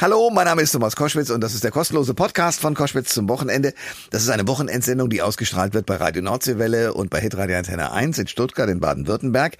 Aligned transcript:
Hallo, 0.00 0.30
mein 0.30 0.44
Name 0.44 0.62
ist 0.62 0.70
Thomas 0.70 0.94
Koschwitz 0.94 1.28
und 1.28 1.40
das 1.40 1.54
ist 1.54 1.64
der 1.64 1.72
kostenlose 1.72 2.14
Podcast 2.14 2.60
von 2.60 2.74
Koschwitz 2.74 3.12
zum 3.12 3.28
Wochenende. 3.28 3.74
Das 4.10 4.22
ist 4.22 4.28
eine 4.28 4.46
Wochenendsendung, 4.46 5.10
die 5.10 5.22
ausgestrahlt 5.22 5.74
wird 5.74 5.86
bei 5.86 5.96
Radio 5.96 6.22
Nordseewelle 6.22 6.94
und 6.94 7.10
bei 7.10 7.20
Hitradio 7.20 7.56
Antenne 7.56 7.90
1 7.90 8.16
in 8.18 8.28
Stuttgart 8.28 8.70
in 8.70 8.78
Baden-Württemberg. 8.78 9.56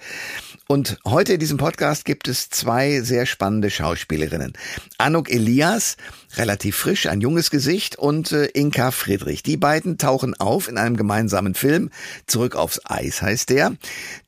Und 0.69 0.97
heute 1.05 1.33
in 1.33 1.41
diesem 1.41 1.57
Podcast 1.57 2.05
gibt 2.05 2.29
es 2.29 2.49
zwei 2.49 3.01
sehr 3.01 3.25
spannende 3.25 3.69
Schauspielerinnen. 3.69 4.53
Anuk 4.97 5.29
Elias, 5.29 5.97
relativ 6.37 6.75
frisch, 6.75 7.07
ein 7.07 7.21
junges 7.21 7.49
Gesicht 7.49 7.97
und 7.97 8.31
äh, 8.31 8.45
Inka 8.47 8.91
Friedrich. 8.91 9.43
Die 9.43 9.57
beiden 9.57 9.97
tauchen 9.97 10.33
auf 10.39 10.67
in 10.67 10.77
einem 10.77 10.95
gemeinsamen 10.95 11.55
Film. 11.55 11.89
Zurück 12.27 12.55
aufs 12.55 12.81
Eis 12.85 13.21
heißt 13.21 13.49
der. 13.49 13.73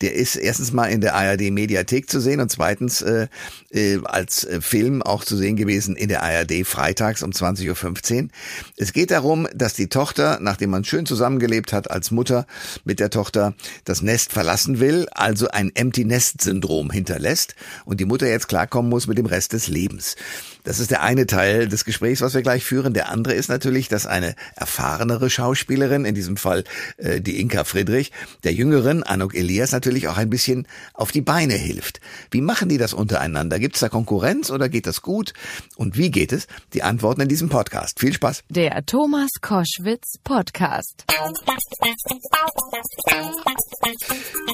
Der 0.01 0.15
ist 0.15 0.35
erstens 0.35 0.71
mal 0.71 0.87
in 0.87 1.01
der 1.01 1.15
ARD 1.15 1.51
Mediathek 1.51 2.09
zu 2.09 2.19
sehen 2.19 2.39
und 2.39 2.51
zweitens 2.51 3.01
äh, 3.01 3.27
äh, 3.71 3.99
als 4.03 4.43
äh, 4.43 4.61
Film 4.61 5.01
auch 5.01 5.23
zu 5.23 5.37
sehen 5.37 5.55
gewesen 5.55 5.95
in 5.95 6.09
der 6.09 6.23
ARD 6.23 6.65
freitags 6.65 7.23
um 7.23 7.31
20.15 7.31 8.23
Uhr. 8.23 8.29
Es 8.77 8.93
geht 8.93 9.11
darum, 9.11 9.47
dass 9.53 9.73
die 9.73 9.87
Tochter, 9.87 10.39
nachdem 10.41 10.71
man 10.71 10.83
schön 10.83 11.05
zusammengelebt 11.05 11.71
hat 11.71 11.91
als 11.91 12.11
Mutter 12.11 12.47
mit 12.83 12.99
der 12.99 13.09
Tochter, 13.09 13.53
das 13.85 14.01
Nest 14.01 14.31
verlassen 14.31 14.79
will, 14.79 15.07
also 15.11 15.49
ein 15.49 15.71
Empty 15.75 16.05
Nest 16.05 16.41
Syndrom 16.41 16.89
hinterlässt 16.89 17.55
und 17.85 17.99
die 17.99 18.05
Mutter 18.05 18.27
jetzt 18.27 18.47
klarkommen 18.47 18.89
muss 18.89 19.07
mit 19.07 19.17
dem 19.17 19.25
Rest 19.25 19.53
des 19.53 19.67
Lebens. 19.67 20.15
Das 20.63 20.79
ist 20.79 20.91
der 20.91 21.01
eine 21.01 21.25
Teil 21.25 21.67
des 21.67 21.85
Gesprächs, 21.85 22.21
was 22.21 22.33
wir 22.33 22.41
gleich 22.41 22.63
führen. 22.63 22.93
Der 22.93 23.09
andere 23.09 23.33
ist 23.33 23.49
natürlich, 23.49 23.87
dass 23.87 24.05
eine 24.05 24.35
erfahrenere 24.55 25.29
Schauspielerin, 25.29 26.05
in 26.05 26.15
diesem 26.15 26.37
Fall 26.37 26.63
äh, 26.97 27.21
die 27.21 27.39
Inka 27.39 27.63
Friedrich, 27.63 28.11
der 28.43 28.53
jüngeren 28.53 29.03
Anuk 29.03 29.33
Elias 29.33 29.71
natürlich 29.71 30.07
auch 30.07 30.17
ein 30.17 30.29
bisschen 30.29 30.67
auf 30.93 31.11
die 31.11 31.21
Beine 31.21 31.53
hilft. 31.53 31.99
Wie 32.29 32.41
machen 32.41 32.69
die 32.69 32.77
das 32.77 32.93
untereinander? 32.93 33.59
Gibt 33.59 33.75
es 33.75 33.81
da 33.81 33.89
Konkurrenz 33.89 34.51
oder 34.51 34.69
geht 34.69 34.87
das 34.87 35.01
gut? 35.01 35.33
Und 35.75 35.97
wie 35.97 36.11
geht 36.11 36.31
es? 36.31 36.47
Die 36.73 36.83
Antworten 36.83 37.21
in 37.21 37.29
diesem 37.29 37.49
Podcast. 37.49 37.99
Viel 37.99 38.13
Spaß. 38.13 38.43
Der 38.49 38.85
Thomas 38.85 39.29
Koschwitz 39.41 40.19
Podcast. 40.23 41.05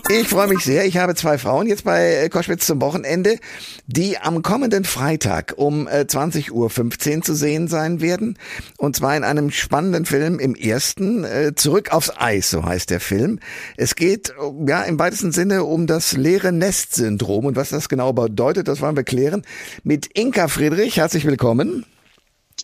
Ich 0.09 0.27
freue 0.27 0.47
mich 0.47 0.59
sehr. 0.59 0.85
Ich 0.85 0.97
habe 0.97 1.15
zwei 1.15 1.37
Frauen 1.37 1.67
jetzt 1.67 1.83
bei 1.83 2.15
äh, 2.15 2.29
Koschwitz 2.29 2.65
zum 2.65 2.81
Wochenende, 2.81 3.39
die 3.87 4.17
am 4.17 4.41
kommenden 4.41 4.85
Freitag 4.85 5.53
um 5.57 5.87
20.15 6.01 6.51
Uhr 6.51 7.21
zu 7.23 7.33
sehen 7.33 7.67
sein 7.67 8.01
werden. 8.01 8.37
Und 8.77 8.95
zwar 8.95 9.15
in 9.15 9.23
einem 9.23 9.51
spannenden 9.51 10.05
Film 10.05 10.39
im 10.39 10.55
ersten, 10.55 11.23
äh, 11.23 11.53
Zurück 11.55 11.93
aufs 11.93 12.11
Eis, 12.17 12.49
so 12.49 12.63
heißt 12.63 12.89
der 12.89 12.99
Film. 12.99 13.39
Es 13.77 13.95
geht 13.95 14.33
ja 14.67 14.83
im 14.83 14.99
weitesten 14.99 15.31
Sinne 15.31 15.63
um 15.63 15.87
das 15.87 16.13
leere 16.13 16.51
Nest-Syndrom 16.51 17.45
und 17.45 17.55
was 17.55 17.69
das 17.69 17.89
genau 17.89 18.13
bedeutet, 18.13 18.67
das 18.67 18.81
wollen 18.81 18.95
wir 18.95 19.03
klären. 19.03 19.43
Mit 19.83 20.07
Inka 20.13 20.47
Friedrich, 20.47 20.97
herzlich 20.97 21.25
willkommen. 21.25 21.85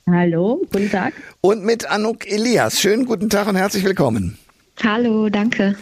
Hallo, 0.10 0.62
guten 0.72 0.92
Tag. 0.92 1.14
Und 1.42 1.64
mit 1.64 1.90
Anuk 1.90 2.30
Elias. 2.30 2.82
Schönen 2.82 3.06
guten 3.06 3.30
Tag 3.30 3.48
und 3.48 3.56
herzlich 3.56 3.84
willkommen. 3.86 4.38
Hallo, 4.84 5.30
danke. 5.30 5.76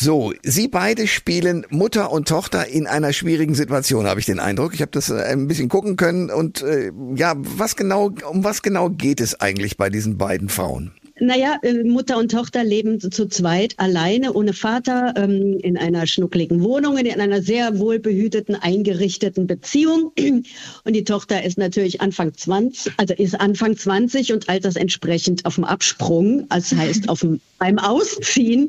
So, 0.00 0.32
Sie 0.44 0.68
beide 0.68 1.08
spielen 1.08 1.66
Mutter 1.70 2.12
und 2.12 2.28
Tochter 2.28 2.68
in 2.68 2.86
einer 2.86 3.12
schwierigen 3.12 3.56
Situation, 3.56 4.06
habe 4.06 4.20
ich 4.20 4.26
den 4.26 4.38
Eindruck. 4.38 4.72
Ich 4.72 4.80
habe 4.80 4.92
das 4.92 5.10
äh, 5.10 5.20
ein 5.24 5.48
bisschen 5.48 5.68
gucken 5.68 5.96
können 5.96 6.30
und 6.30 6.62
äh, 6.62 6.92
ja, 7.16 7.34
was 7.36 7.74
genau, 7.74 8.12
um 8.30 8.44
was 8.44 8.62
genau 8.62 8.90
geht 8.90 9.20
es 9.20 9.40
eigentlich 9.40 9.76
bei 9.76 9.90
diesen 9.90 10.16
beiden 10.16 10.50
Frauen? 10.50 10.92
Naja, 11.20 11.58
äh, 11.62 11.82
Mutter 11.84 12.18
und 12.18 12.30
Tochter 12.30 12.64
leben 12.64 13.00
zu 13.00 13.26
zweit 13.28 13.74
alleine, 13.78 14.32
ohne 14.32 14.52
Vater, 14.52 15.14
ähm, 15.16 15.58
in 15.62 15.76
einer 15.76 16.06
schnuckligen 16.06 16.62
Wohnung, 16.62 16.96
in 16.96 17.20
einer 17.20 17.42
sehr 17.42 17.78
wohlbehüteten, 17.78 18.54
eingerichteten 18.54 19.46
Beziehung. 19.46 20.12
Und 20.84 20.92
die 20.94 21.04
Tochter 21.04 21.42
ist 21.44 21.58
natürlich 21.58 22.00
Anfang 22.00 22.34
20, 22.34 22.92
also 22.96 23.14
ist 23.14 23.40
Anfang 23.40 23.76
20 23.76 24.32
und 24.32 24.48
altersentsprechend 24.48 25.44
auf 25.44 25.56
dem 25.56 25.64
Absprung, 25.64 26.46
das 26.48 26.72
heißt 26.72 27.08
auf 27.08 27.20
dem, 27.20 27.40
beim 27.58 27.78
Ausziehen, 27.78 28.68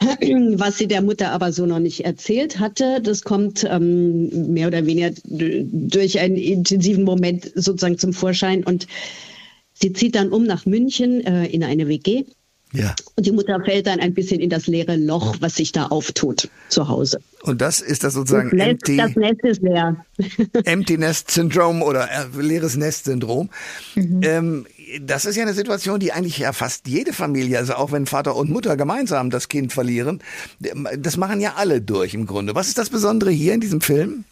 was 0.58 0.78
sie 0.78 0.86
der 0.86 1.02
Mutter 1.02 1.32
aber 1.32 1.52
so 1.52 1.66
noch 1.66 1.80
nicht 1.80 2.04
erzählt 2.04 2.58
hatte. 2.60 3.00
Das 3.02 3.22
kommt 3.22 3.66
ähm, 3.68 4.52
mehr 4.52 4.68
oder 4.68 4.86
weniger 4.86 5.10
durch 5.24 6.20
einen 6.20 6.36
intensiven 6.36 7.04
Moment 7.04 7.50
sozusagen 7.54 7.98
zum 7.98 8.12
Vorschein 8.12 8.62
und 8.62 8.86
Sie 9.80 9.92
zieht 9.92 10.14
dann 10.14 10.30
um 10.30 10.44
nach 10.44 10.66
München 10.66 11.20
äh, 11.24 11.46
in 11.46 11.62
eine 11.62 11.88
WG. 11.88 12.24
Ja. 12.72 12.94
Und 13.16 13.24
die 13.24 13.32
Mutter 13.32 13.58
fällt 13.64 13.86
dann 13.86 13.98
ein 14.00 14.12
bisschen 14.12 14.40
in 14.40 14.50
das 14.50 14.66
leere 14.66 14.96
Loch, 14.96 15.36
was 15.40 15.54
sich 15.54 15.72
da 15.72 15.86
auftut 15.86 16.50
zu 16.68 16.88
Hause. 16.88 17.18
Und 17.42 17.62
das 17.62 17.80
ist 17.80 18.04
das 18.04 18.12
sozusagen 18.12 18.50
das 18.50 18.58
Nest, 18.58 18.70
empty, 18.70 18.96
das 18.98 19.16
Nest 19.16 19.44
ist 19.44 19.62
leer. 19.62 20.04
Empty 20.64 20.98
Nest 20.98 21.30
Syndrom 21.30 21.80
oder 21.80 22.08
äh, 22.10 22.26
leeres 22.38 22.76
Nest 22.76 23.06
Syndrom. 23.06 23.48
Mhm. 23.94 24.20
Ähm, 24.22 24.66
das 25.00 25.24
ist 25.24 25.36
ja 25.36 25.44
eine 25.44 25.54
Situation, 25.54 25.98
die 25.98 26.12
eigentlich 26.12 26.38
ja 26.38 26.52
fast 26.52 26.88
jede 26.88 27.14
Familie, 27.14 27.56
also 27.56 27.74
auch 27.74 27.92
wenn 27.92 28.06
Vater 28.06 28.36
und 28.36 28.50
Mutter 28.50 28.76
gemeinsam 28.76 29.30
das 29.30 29.48
Kind 29.48 29.72
verlieren, 29.72 30.20
das 30.96 31.16
machen 31.16 31.40
ja 31.40 31.54
alle 31.56 31.80
durch 31.80 32.14
im 32.14 32.26
Grunde. 32.26 32.54
Was 32.54 32.68
ist 32.68 32.78
das 32.78 32.90
Besondere 32.90 33.30
hier 33.30 33.54
in 33.54 33.60
diesem 33.60 33.80
Film? 33.80 34.24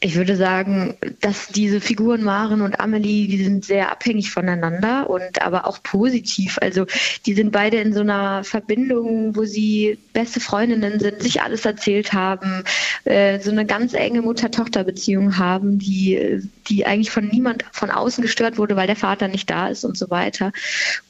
Ich 0.00 0.14
würde 0.14 0.36
sagen, 0.36 0.96
dass 1.20 1.48
diese 1.48 1.80
Figuren 1.80 2.22
Maren 2.22 2.60
und 2.60 2.78
Amelie, 2.78 3.26
die 3.26 3.42
sind 3.42 3.64
sehr 3.64 3.90
abhängig 3.90 4.30
voneinander 4.30 5.10
und 5.10 5.42
aber 5.42 5.66
auch 5.66 5.82
positiv. 5.82 6.56
Also 6.60 6.86
die 7.26 7.34
sind 7.34 7.50
beide 7.50 7.78
in 7.78 7.92
so 7.92 8.00
einer 8.00 8.44
Verbindung, 8.44 9.34
wo 9.34 9.44
sie 9.44 9.98
beste 10.12 10.38
Freundinnen 10.38 11.00
sind, 11.00 11.20
sich 11.20 11.42
alles 11.42 11.64
erzählt 11.64 12.12
haben, 12.12 12.62
äh, 13.06 13.40
so 13.40 13.50
eine 13.50 13.66
ganz 13.66 13.92
enge 13.92 14.22
Mutter-Tochter-Beziehung 14.22 15.36
haben, 15.36 15.80
die, 15.80 16.42
die 16.68 16.86
eigentlich 16.86 17.10
von 17.10 17.26
niemand 17.26 17.64
von 17.72 17.90
außen 17.90 18.22
gestört 18.22 18.56
wurde, 18.56 18.76
weil 18.76 18.86
der 18.86 18.94
Vater 18.94 19.26
nicht 19.26 19.50
da 19.50 19.66
ist 19.66 19.84
und 19.84 19.98
so 19.98 20.10
weiter. 20.10 20.52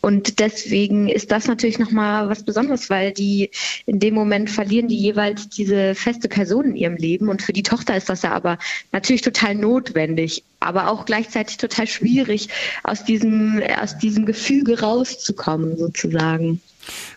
Und 0.00 0.41
deswegen 0.41 1.10
ist 1.10 1.31
das 1.31 1.47
natürlich 1.47 1.78
nochmal 1.78 2.31
was 2.31 2.43
Besonderes, 2.43 2.88
weil 2.88 3.12
die 3.12 3.50
in 3.84 4.00
dem 4.00 4.15
Moment 4.15 4.48
verlieren 4.48 4.88
die 4.88 4.98
jeweils 4.98 5.50
diese 5.50 5.94
feste 5.94 6.28
Person 6.28 6.71
in 6.71 6.77
ihrem 6.77 6.97
Leben 6.97 7.28
und 7.28 7.43
für 7.43 7.53
die 7.53 7.62
Tochter 7.62 7.94
ist 7.94 8.09
das 8.09 8.22
ja 8.22 8.32
aber 8.32 8.56
natürlich 8.93 9.22
total 9.22 9.55
notwendig, 9.55 10.44
aber 10.61 10.89
auch 10.89 11.05
gleichzeitig 11.05 11.56
total 11.56 11.87
schwierig, 11.87 12.49
aus 12.84 13.05
diesem, 13.05 13.62
aus 13.81 13.99
diesem 13.99 14.27
Gefüge 14.27 14.81
rauszukommen, 14.81 15.77
sozusagen. 15.77 16.61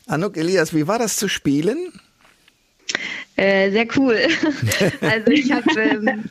Anuk 0.08 0.38
Elias, 0.38 0.74
wie 0.74 0.88
war 0.88 1.00
das 1.00 1.18
zu 1.18 1.28
spielen? 1.28 1.92
Äh, 3.38 3.72
sehr 3.72 3.88
cool. 3.98 4.18
also 5.02 5.32
ich 5.32 5.52
habe 5.52 5.64
ähm, 5.80 6.26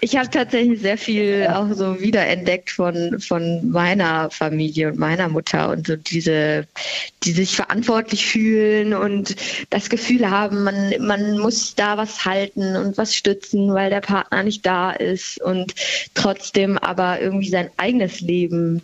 ich 0.00 0.16
habe 0.16 0.28
tatsächlich 0.30 0.80
sehr 0.80 0.98
viel 0.98 1.48
auch 1.50 1.72
so 1.72 2.00
wiederentdeckt 2.00 2.70
von 2.70 3.18
von 3.18 3.70
meiner 3.70 4.30
Familie 4.30 4.88
und 4.88 4.98
meiner 4.98 5.28
Mutter 5.28 5.70
und 5.70 5.86
so 5.86 5.96
diese 5.96 6.66
die 7.22 7.32
sich 7.32 7.56
verantwortlich 7.56 8.26
fühlen 8.26 8.92
und 8.92 9.34
das 9.70 9.88
Gefühl 9.88 10.30
haben, 10.30 10.64
man 10.64 10.94
man 11.00 11.38
muss 11.38 11.74
da 11.74 11.96
was 11.96 12.24
halten 12.26 12.76
und 12.76 12.98
was 12.98 13.14
stützen, 13.14 13.72
weil 13.72 13.88
der 13.88 14.02
Partner 14.02 14.42
nicht 14.42 14.66
da 14.66 14.92
ist 14.92 15.40
und 15.40 15.74
trotzdem 16.12 16.76
aber 16.76 17.20
irgendwie 17.20 17.48
sein 17.48 17.70
eigenes 17.78 18.20
Leben 18.20 18.82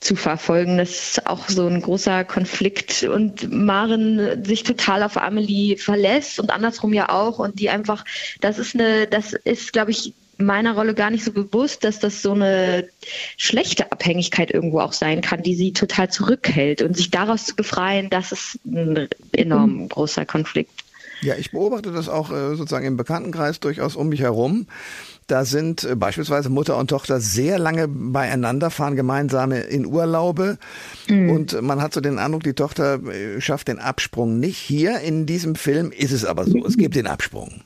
zu 0.00 0.16
verfolgen. 0.16 0.78
Das 0.78 0.90
ist 0.90 1.26
auch 1.26 1.48
so 1.48 1.66
ein 1.66 1.82
großer 1.82 2.24
Konflikt 2.24 3.02
und 3.02 3.52
Maren 3.52 4.44
sich 4.44 4.62
total 4.62 5.02
auf 5.02 5.16
Amelie 5.16 5.76
verlässt 5.76 6.38
und 6.38 6.50
andersrum 6.50 6.92
ja 6.92 7.08
auch 7.08 7.38
und 7.38 7.58
die 7.58 7.70
einfach, 7.70 8.04
das 8.40 8.58
ist 8.58 8.74
eine, 8.74 9.06
das 9.06 9.32
ist, 9.32 9.72
glaube 9.72 9.90
ich, 9.90 10.14
meiner 10.38 10.74
Rolle 10.74 10.94
gar 10.94 11.10
nicht 11.10 11.24
so 11.24 11.32
bewusst, 11.32 11.82
dass 11.82 11.98
das 11.98 12.22
so 12.22 12.32
eine 12.32 12.88
schlechte 13.36 13.90
Abhängigkeit 13.90 14.52
irgendwo 14.52 14.80
auch 14.80 14.92
sein 14.92 15.20
kann, 15.20 15.42
die 15.42 15.56
sie 15.56 15.72
total 15.72 16.10
zurückhält 16.10 16.80
und 16.80 16.96
sich 16.96 17.10
daraus 17.10 17.44
zu 17.46 17.56
befreien, 17.56 18.08
das 18.08 18.30
ist 18.30 18.60
ein 18.64 19.08
enorm 19.32 19.88
großer 19.88 20.24
Konflikt. 20.26 20.84
Ja, 21.20 21.34
ich 21.36 21.50
beobachte 21.50 21.92
das 21.92 22.08
auch 22.08 22.30
äh, 22.30 22.54
sozusagen 22.56 22.86
im 22.86 22.96
Bekanntenkreis 22.96 23.60
durchaus 23.60 23.96
um 23.96 24.08
mich 24.08 24.20
herum, 24.20 24.66
da 25.28 25.44
sind 25.44 25.84
äh, 25.84 25.94
beispielsweise 25.94 26.48
Mutter 26.48 26.76
und 26.78 26.88
Tochter 26.88 27.20
sehr 27.20 27.58
lange 27.58 27.86
beieinander, 27.86 28.70
fahren 28.70 28.96
gemeinsam 28.96 29.52
in 29.52 29.84
Urlaube. 29.84 30.58
Mhm. 31.06 31.30
Und 31.30 31.62
man 31.62 31.82
hat 31.82 31.92
so 31.92 32.00
den 32.00 32.18
Eindruck, 32.18 32.44
die 32.44 32.54
Tochter 32.54 32.94
äh, 33.06 33.40
schafft 33.40 33.68
den 33.68 33.78
Absprung 33.78 34.40
nicht. 34.40 34.56
Hier 34.56 35.00
in 35.00 35.26
diesem 35.26 35.54
Film 35.54 35.92
ist 35.92 36.12
es 36.12 36.24
aber 36.24 36.46
so. 36.46 36.64
Es 36.64 36.78
gibt 36.78 36.96
den 36.96 37.06
Absprung. 37.06 37.62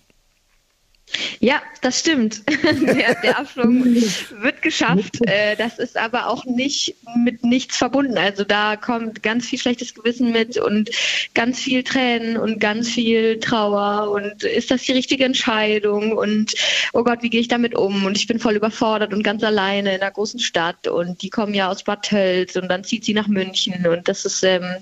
Ja, 1.40 1.60
das 1.80 2.00
stimmt. 2.00 2.42
Der, 2.82 3.14
der 3.22 3.38
Absprung 3.38 3.84
wird 3.84 4.62
geschafft. 4.62 5.18
Äh, 5.26 5.56
das 5.56 5.78
ist 5.78 5.96
aber 5.96 6.28
auch 6.28 6.44
nicht 6.44 6.94
mit 7.24 7.44
nichts 7.44 7.76
verbunden. 7.76 8.16
Also 8.16 8.44
da 8.44 8.76
kommt 8.76 9.22
ganz 9.22 9.46
viel 9.46 9.58
schlechtes 9.58 9.94
Gewissen 9.94 10.32
mit 10.32 10.56
und 10.58 10.90
ganz 11.34 11.58
viel 11.58 11.82
Tränen 11.82 12.36
und 12.36 12.60
ganz 12.60 12.88
viel 12.88 13.40
Trauer. 13.40 14.10
Und 14.10 14.42
ist 14.44 14.70
das 14.70 14.82
die 14.82 14.92
richtige 14.92 15.24
Entscheidung? 15.24 16.12
Und 16.12 16.54
oh 16.92 17.02
Gott, 17.02 17.22
wie 17.22 17.30
gehe 17.30 17.40
ich 17.40 17.48
damit 17.48 17.74
um? 17.74 18.04
Und 18.04 18.16
ich 18.16 18.26
bin 18.26 18.38
voll 18.38 18.56
überfordert 18.56 19.12
und 19.12 19.22
ganz 19.22 19.42
alleine 19.42 19.94
in 19.94 20.02
einer 20.02 20.10
großen 20.10 20.40
Stadt. 20.40 20.86
Und 20.86 21.22
die 21.22 21.30
kommen 21.30 21.54
ja 21.54 21.68
aus 21.68 21.82
Bad 21.82 22.02
Tölz 22.02 22.56
und 22.56 22.68
dann 22.68 22.84
zieht 22.84 23.04
sie 23.04 23.14
nach 23.14 23.28
München. 23.28 23.86
Und 23.86 24.08
das 24.08 24.24
ist, 24.24 24.42
ähm, 24.44 24.76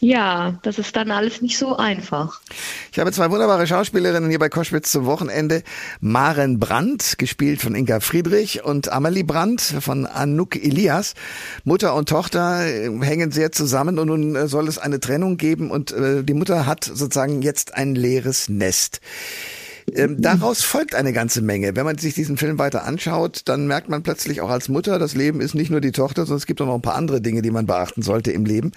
ja, 0.00 0.58
das 0.62 0.78
ist 0.78 0.96
dann 0.96 1.10
alles 1.10 1.42
nicht 1.42 1.58
so 1.58 1.76
einfach. 1.76 2.40
Ich 2.92 2.98
habe 2.98 3.12
zwei 3.12 3.30
wunderbare 3.30 3.66
Schauspielerinnen 3.66 4.30
hier 4.30 4.38
bei 4.38 4.48
Koschwitz 4.48 4.90
zum 4.90 5.06
Wochenende 5.06 5.53
Wochenende 5.54 5.62
Maren 6.00 6.58
Brandt, 6.58 7.18
gespielt 7.18 7.60
von 7.60 7.74
Inka 7.74 8.00
Friedrich 8.00 8.64
und 8.64 8.90
Amelie 8.90 9.24
Brandt 9.24 9.60
von 9.60 10.06
Anouk 10.06 10.56
Elias. 10.56 11.14
Mutter 11.64 11.94
und 11.94 12.08
Tochter 12.08 12.66
äh, 12.66 12.90
hängen 13.00 13.30
sehr 13.30 13.52
zusammen 13.52 13.98
und 13.98 14.08
nun 14.08 14.34
äh, 14.34 14.48
soll 14.48 14.68
es 14.68 14.78
eine 14.78 15.00
Trennung 15.00 15.36
geben 15.36 15.70
und 15.70 15.92
äh, 15.92 16.22
die 16.24 16.34
Mutter 16.34 16.66
hat 16.66 16.84
sozusagen 16.84 17.42
jetzt 17.42 17.74
ein 17.74 17.94
leeres 17.94 18.48
Nest. 18.48 19.00
Ähm, 19.92 20.20
daraus 20.20 20.62
folgt 20.62 20.94
eine 20.94 21.12
ganze 21.12 21.42
Menge. 21.42 21.76
Wenn 21.76 21.84
man 21.84 21.98
sich 21.98 22.14
diesen 22.14 22.36
Film 22.36 22.58
weiter 22.58 22.84
anschaut, 22.84 23.42
dann 23.44 23.66
merkt 23.66 23.88
man 23.88 24.02
plötzlich 24.02 24.40
auch 24.40 24.50
als 24.50 24.68
Mutter, 24.68 24.98
das 24.98 25.14
Leben 25.14 25.40
ist 25.40 25.54
nicht 25.54 25.70
nur 25.70 25.80
die 25.80 25.92
Tochter, 25.92 26.22
sondern 26.22 26.38
es 26.38 26.46
gibt 26.46 26.60
auch 26.60 26.66
noch 26.66 26.74
ein 26.74 26.82
paar 26.82 26.94
andere 26.94 27.20
Dinge, 27.20 27.42
die 27.42 27.50
man 27.50 27.66
beachten 27.66 28.02
sollte 28.02 28.32
im 28.32 28.44
Leben. 28.44 28.72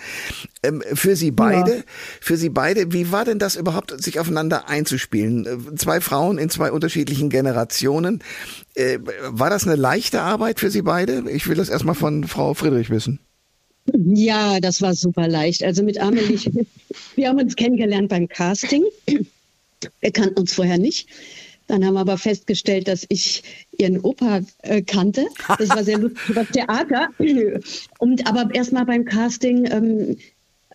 Ähm, 0.64 0.84
für 0.94 1.16
Sie 1.16 1.32
beide, 1.32 1.78
ja. 1.78 1.84
für 2.20 2.38
Sie 2.38 2.50
beide, 2.50 2.92
wie 2.94 3.12
war 3.12 3.26
denn 3.26 3.40
das 3.40 3.56
überhaupt, 3.56 4.02
sich 4.04 4.20
aufeinander 4.20 4.68
einzuspielen? 4.68 5.46
Äh, 5.46 5.76
zwei 5.76 6.02
Frauen 6.02 6.38
in 6.38 6.50
zwei 6.50 6.72
unterschiedlichen 6.72 7.30
Generationen. 7.30 8.22
Äh, 8.76 9.00
war 9.30 9.50
das 9.50 9.66
eine 9.66 9.76
leichte 9.76 10.22
Arbeit 10.22 10.60
für 10.60 10.70
Sie 10.70 10.82
beide? 10.82 11.24
Ich 11.32 11.48
will 11.48 11.56
das 11.56 11.70
erstmal 11.70 11.96
von 11.96 12.26
Frau 12.26 12.54
Friedrich 12.54 12.90
wissen. 12.90 13.20
Ja, 13.94 14.60
das 14.60 14.82
war 14.82 14.94
super 14.94 15.28
leicht. 15.28 15.64
Also 15.64 15.84
mit 15.84 16.00
Amelie, 16.00 16.38
wir 17.16 17.30
haben 17.30 17.40
uns 17.40 17.56
kennengelernt 17.56 18.10
beim 18.10 18.28
Casting. 18.28 18.84
Wir 20.00 20.12
kannten 20.12 20.40
uns 20.40 20.54
vorher 20.54 20.78
nicht. 20.78 21.08
Dann 21.68 21.86
haben 21.86 21.96
wir 21.96 22.00
aber 22.00 22.18
festgestellt, 22.18 22.88
dass 22.88 23.06
ich 23.10 23.44
ihren 23.78 24.00
Opa 24.00 24.42
äh, 24.64 24.82
kannte. 24.82 25.28
Das 25.60 25.70
war 25.70 25.84
sehr 25.84 25.98
lustig, 25.98 26.22
das 26.34 26.48
Theater. 26.50 27.10
Und 28.00 28.26
aber 28.26 28.54
erstmal 28.56 28.86
beim 28.86 29.04
Casting, 29.04 29.66
ähm, 29.70 30.18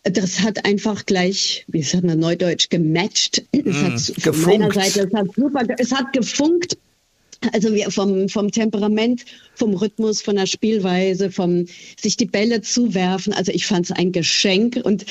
das 0.04 0.40
hat 0.40 0.64
einfach 0.66 1.06
gleich, 1.06 1.64
wie 1.68 1.82
sagt 1.82 2.04
man 2.04 2.18
neudeutsch, 2.18 2.68
gematcht. 2.68 3.42
Es 3.52 3.64
mm, 3.64 4.26
hat 4.26 4.34
von 4.34 4.40
meiner 4.42 4.72
Seite, 4.72 5.08
es 5.08 5.14
hat 5.14 5.26
super, 5.34 5.66
es 5.78 5.92
hat 5.92 6.12
gefunkt. 6.12 6.76
Also 7.52 7.74
wir 7.74 7.90
vom, 7.90 8.28
vom 8.28 8.50
Temperament, 8.50 9.24
vom 9.62 9.74
Rhythmus, 9.74 10.22
von 10.22 10.34
der 10.34 10.46
Spielweise, 10.46 11.30
vom 11.30 11.66
sich 11.96 12.16
die 12.16 12.26
Bälle 12.26 12.62
zuwerfen. 12.62 13.32
Also 13.32 13.52
ich 13.52 13.64
fand 13.64 13.84
es 13.84 13.92
ein 13.92 14.10
Geschenk 14.10 14.80
und 14.82 15.06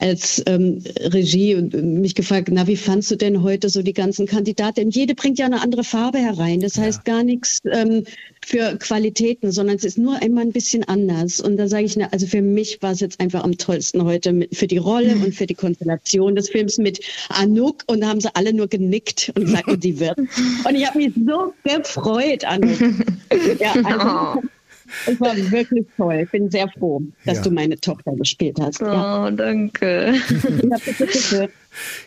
als 0.00 0.42
ähm, 0.46 0.82
Regie 0.98 1.54
mich 1.54 2.16
gefragt, 2.16 2.48
na 2.50 2.66
wie 2.66 2.76
fandst 2.76 3.12
du 3.12 3.16
denn 3.16 3.44
heute 3.44 3.68
so 3.68 3.80
die 3.80 3.92
ganzen 3.92 4.26
Kandidaten? 4.26 4.90
Jede 4.90 5.14
bringt 5.14 5.38
ja 5.38 5.46
eine 5.46 5.62
andere 5.62 5.84
Farbe 5.84 6.18
herein. 6.18 6.58
Das 6.58 6.76
heißt 6.76 7.02
ja. 7.06 7.14
gar 7.14 7.22
nichts 7.22 7.60
ähm, 7.70 8.02
für 8.44 8.76
Qualitäten, 8.76 9.52
sondern 9.52 9.76
es 9.76 9.84
ist 9.84 9.98
nur 9.98 10.20
einmal 10.20 10.44
ein 10.44 10.52
bisschen 10.52 10.82
anders. 10.82 11.38
Und 11.38 11.56
da 11.56 11.68
sage 11.68 11.84
ich, 11.84 11.96
na, 11.96 12.08
also 12.10 12.26
für 12.26 12.42
mich 12.42 12.82
war 12.82 12.90
es 12.90 12.98
jetzt 12.98 13.20
einfach 13.20 13.44
am 13.44 13.56
tollsten 13.56 14.02
heute 14.04 14.32
mit, 14.32 14.56
für 14.56 14.66
die 14.66 14.78
Rolle 14.78 15.14
mhm. 15.14 15.26
und 15.26 15.34
für 15.36 15.46
die 15.46 15.54
Konstellation 15.54 16.34
des 16.34 16.48
Films 16.48 16.78
mit 16.78 17.00
Anouk 17.28 17.84
und 17.86 18.00
da 18.00 18.08
haben 18.08 18.20
sie 18.20 18.34
alle 18.34 18.52
nur 18.52 18.66
genickt 18.66 19.30
und 19.36 19.44
gesagt, 19.44 19.68
sie 19.82 20.00
wird. 20.00 20.18
Und 20.18 20.74
ich 20.74 20.86
habe 20.86 20.98
mich 20.98 21.12
so 21.24 21.54
gefreut, 21.62 22.44
Anouk. 22.44 22.80
ja, 23.60 23.74
also. 23.98 24.42
Es 25.06 25.20
war 25.20 25.34
wirklich 25.36 25.86
toll. 25.96 26.20
Ich 26.24 26.30
bin 26.30 26.50
sehr 26.50 26.68
froh, 26.68 27.02
dass 27.24 27.38
ja. 27.38 27.42
du 27.44 27.50
meine 27.50 27.78
Tochter 27.80 28.12
gespielt 28.12 28.58
hast. 28.60 28.82
Oh, 28.82 28.86
ja. 28.86 29.30
danke. 29.30 30.14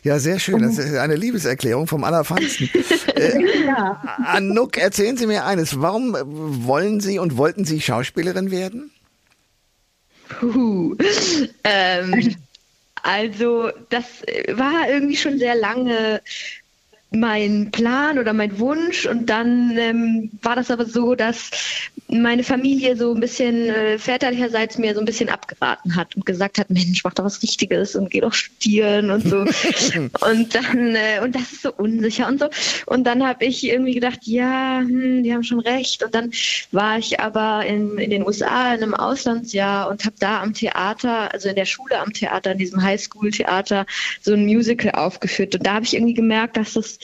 Ja, 0.04 0.20
sehr 0.20 0.40
schön. 0.40 0.62
Das 0.62 0.78
ist 0.78 0.96
eine 0.96 1.16
Liebeserklärung 1.16 1.88
vom 1.88 2.04
Allerfeinsten. 2.04 2.70
äh, 3.16 3.66
ja. 3.66 4.02
Anouk, 4.26 4.78
erzählen 4.78 5.18
Sie 5.18 5.26
mir 5.26 5.46
eines. 5.46 5.82
Warum 5.82 6.16
wollen 6.68 7.00
Sie 7.00 7.18
und 7.18 7.38
wollten 7.38 7.66
Sie 7.66 7.82
Schauspielerin 7.82 8.52
werden? 8.52 8.92
Puh. 10.40 10.96
Ähm, 11.64 12.36
also, 13.02 13.72
das 13.90 14.06
war 14.54 14.90
irgendwie 14.90 15.18
schon 15.18 15.40
sehr 15.40 15.56
lange 15.56 16.22
mein 17.16 17.72
Plan 17.72 18.20
oder 18.20 18.34
mein 18.34 18.60
Wunsch. 18.60 19.06
Und 19.06 19.30
dann 19.30 19.78
ähm, 19.78 20.32
war 20.42 20.56
das 20.56 20.72
aber 20.72 20.86
so, 20.86 21.16
dass 21.16 21.52
meine 22.08 22.44
Familie 22.44 22.96
so 22.96 23.14
ein 23.14 23.20
bisschen 23.20 23.70
äh, 23.70 23.98
väterlicherseits 23.98 24.78
mir 24.78 24.94
so 24.94 25.00
ein 25.00 25.06
bisschen 25.06 25.30
abgeraten 25.30 25.96
hat 25.96 26.16
und 26.16 26.26
gesagt 26.26 26.60
hat, 26.60 26.70
Mensch, 26.70 27.04
mach 27.04 27.14
doch 27.14 27.24
was 27.24 27.42
Richtiges 27.42 27.96
und 27.96 28.12
geh 28.12 28.22
doch 28.22 28.34
studieren 28.34 29.10
und 29.10 29.28
so. 29.28 29.38
und 30.28 30.56
dann, 30.56 30.96
äh, 30.96 31.20
und 31.24 31.34
das 31.36 31.52
ist 31.52 31.62
so 31.64 31.74
unsicher 31.74 32.28
und 32.28 32.40
so. 32.40 32.50
Und 32.86 33.06
dann 33.06 33.26
habe 33.26 33.46
ich 33.46 33.64
irgendwie 33.64 33.96
gedacht, 33.96 34.20
ja, 34.24 34.80
hm, 34.80 35.24
die 35.24 35.34
haben 35.34 35.44
schon 35.44 35.60
recht. 35.60 36.04
Und 36.04 36.14
dann 36.14 36.32
war 36.72 37.00
ich 37.00 37.20
aber 37.20 37.66
in, 37.66 37.98
in 37.98 38.12
den 38.12 38.26
USA 38.26 38.74
in 38.76 38.84
einem 38.84 38.94
Auslandsjahr 38.94 39.90
und 39.90 40.06
habe 40.06 40.16
da 40.20 40.42
am 40.42 40.54
Theater, 40.54 41.34
also 41.34 41.50
in 41.50 41.56
der 41.56 41.66
Schule 41.66 42.00
am 42.00 42.14
Theater, 42.14 42.52
in 42.52 42.58
diesem 42.60 42.82
Highschool-Theater, 42.82 43.86
so 44.22 44.34
ein 44.34 44.46
Musical 44.46 44.92
aufgeführt. 44.92 45.56
Und 45.56 45.66
da 45.66 45.76
habe 45.76 45.86
ich 45.86 45.96
irgendwie 45.96 46.14
gemerkt, 46.14 46.58
dass 46.58 46.74
das 46.74 47.00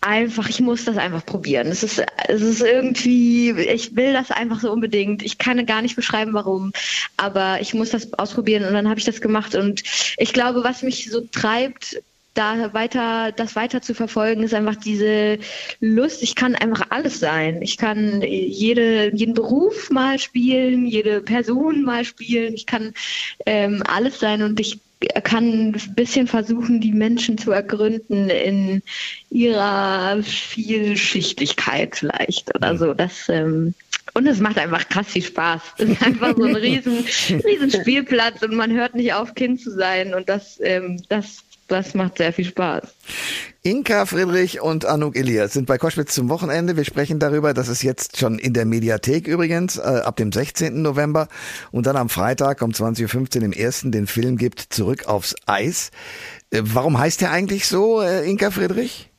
einfach, 0.00 0.48
ich 0.48 0.60
muss 0.60 0.84
das 0.84 0.98
einfach 0.98 1.26
probieren. 1.26 1.66
Es 1.66 1.82
ist, 1.82 2.02
es 2.28 2.42
ist 2.42 2.60
irgendwie, 2.60 3.50
ich 3.50 3.96
will 3.96 4.12
das 4.12 4.30
einfach 4.30 4.60
so 4.60 4.70
unbedingt. 4.70 5.22
Ich 5.22 5.38
kann 5.38 5.64
gar 5.66 5.82
nicht 5.82 5.96
beschreiben, 5.96 6.32
warum, 6.32 6.72
aber 7.16 7.60
ich 7.60 7.74
muss 7.74 7.90
das 7.90 8.12
ausprobieren 8.14 8.64
und 8.64 8.74
dann 8.74 8.88
habe 8.88 9.00
ich 9.00 9.04
das 9.04 9.20
gemacht 9.20 9.54
und 9.54 9.82
ich 10.16 10.32
glaube, 10.32 10.62
was 10.62 10.82
mich 10.82 11.10
so 11.10 11.22
treibt, 11.22 12.00
da 12.36 12.72
weiter, 12.74 13.32
das 13.32 13.56
weiter 13.56 13.80
zu 13.80 13.94
verfolgen, 13.94 14.42
ist 14.42 14.54
einfach 14.54 14.76
diese 14.76 15.38
Lust. 15.80 16.22
Ich 16.22 16.34
kann 16.34 16.54
einfach 16.54 16.88
alles 16.90 17.18
sein. 17.18 17.62
Ich 17.62 17.78
kann 17.78 18.20
jede, 18.22 19.14
jeden 19.14 19.34
Beruf 19.34 19.90
mal 19.90 20.18
spielen, 20.18 20.86
jede 20.86 21.22
Person 21.22 21.82
mal 21.82 22.04
spielen. 22.04 22.54
Ich 22.54 22.66
kann 22.66 22.92
ähm, 23.46 23.82
alles 23.86 24.20
sein 24.20 24.42
und 24.42 24.60
ich 24.60 24.80
kann 25.24 25.70
ein 25.70 25.94
bisschen 25.94 26.26
versuchen, 26.26 26.80
die 26.80 26.92
Menschen 26.92 27.36
zu 27.36 27.50
ergründen 27.50 28.30
in 28.30 28.82
ihrer 29.30 30.22
Vielschichtigkeit 30.22 31.96
vielleicht 31.96 32.54
oder 32.54 32.72
mhm. 32.72 32.78
so. 32.78 32.94
Das, 32.94 33.28
ähm, 33.28 33.74
und 34.14 34.26
es 34.26 34.40
macht 34.40 34.58
einfach 34.58 34.88
krass 34.88 35.08
viel 35.08 35.22
Spaß. 35.22 35.60
Es 35.78 35.88
ist 35.90 36.02
einfach 36.02 36.34
so 36.36 36.44
ein 36.44 36.56
riesen, 36.56 37.04
riesen 37.44 37.70
Spielplatz 37.70 38.42
und 38.42 38.54
man 38.54 38.72
hört 38.72 38.94
nicht 38.94 39.12
auf, 39.12 39.34
Kind 39.34 39.60
zu 39.60 39.70
sein. 39.70 40.14
Und 40.14 40.28
das, 40.28 40.58
ähm, 40.62 41.02
das 41.08 41.42
das 41.68 41.94
macht 41.94 42.18
sehr 42.18 42.32
viel 42.32 42.44
Spaß. 42.44 42.82
Inka 43.62 44.06
Friedrich 44.06 44.60
und 44.60 44.84
Anouk 44.84 45.16
Elias 45.16 45.52
sind 45.52 45.66
bei 45.66 45.76
Koschwitz 45.76 46.14
zum 46.14 46.28
Wochenende. 46.28 46.76
Wir 46.76 46.84
sprechen 46.84 47.18
darüber, 47.18 47.52
dass 47.52 47.68
es 47.68 47.82
jetzt 47.82 48.16
schon 48.16 48.38
in 48.38 48.52
der 48.52 48.64
Mediathek 48.64 49.26
übrigens 49.26 49.76
äh, 49.76 49.80
ab 49.80 50.16
dem 50.16 50.30
16. 50.30 50.82
November 50.82 51.28
und 51.72 51.86
dann 51.86 51.96
am 51.96 52.08
Freitag 52.08 52.62
um 52.62 52.70
20.15 52.70 53.38
Uhr 53.38 53.44
im 53.44 53.52
ersten 53.52 53.90
den 53.90 54.06
Film 54.06 54.36
gibt 54.36 54.60
Zurück 54.60 55.06
aufs 55.06 55.34
Eis. 55.46 55.90
Äh, 56.50 56.60
warum 56.62 56.98
heißt 56.98 57.20
der 57.20 57.32
eigentlich 57.32 57.66
so, 57.66 58.00
äh, 58.00 58.28
Inka 58.28 58.50
Friedrich? 58.50 59.10